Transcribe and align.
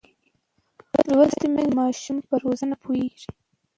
لوستې 1.11 1.47
میندې 1.53 1.73
د 1.75 1.77
ماشوم 1.79 2.17
پر 2.27 2.37
روزنه 2.45 2.75
پوهېږي. 2.83 3.29